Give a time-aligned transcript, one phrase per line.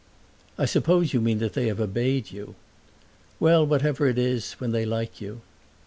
[0.57, 2.55] "I suppose you mean that they have obeyed you."
[3.39, 5.41] "Well, whatever it is, when they like you."